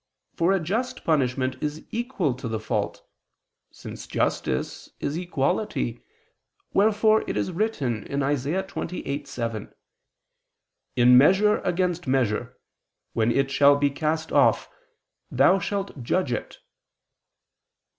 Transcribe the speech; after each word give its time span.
For 0.33 0.51
a 0.51 0.59
just 0.59 1.03
punishment 1.03 1.57
is 1.61 1.85
equal 1.91 2.33
to 2.33 2.47
the 2.47 2.59
fault, 2.59 3.07
since 3.69 4.07
justice 4.07 4.89
is 4.99 5.15
equality: 5.15 6.03
wherefore 6.73 7.23
it 7.29 7.37
is 7.37 7.51
written 7.51 8.01
(Isa. 8.07 8.63
27:8): 8.63 9.73
"In 10.95 11.17
measure 11.19 11.59
against 11.59 12.07
measure, 12.07 12.57
when 13.13 13.29
it 13.31 13.51
shall 13.51 13.75
be 13.77 13.91
cast 13.91 14.31
off, 14.31 14.67
thou 15.29 15.59
shalt 15.59 16.01
judge 16.01 16.31
it." 16.33 16.57